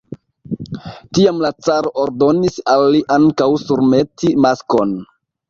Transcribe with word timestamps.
Tiam 1.17 1.41
la 1.45 1.51
caro 1.67 1.91
ordonis 2.05 2.57
al 2.77 2.87
li 2.97 3.03
ankaŭ 3.19 3.49
surmeti 3.67 4.35
maskon. 4.49 4.99